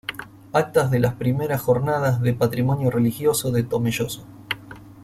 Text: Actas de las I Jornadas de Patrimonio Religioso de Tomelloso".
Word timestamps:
Actas 0.51 0.89
de 0.89 0.97
las 0.97 1.13
I 1.21 1.35
Jornadas 1.59 2.21
de 2.23 2.33
Patrimonio 2.33 2.89
Religioso 2.89 3.51
de 3.51 3.61
Tomelloso". 3.61 4.25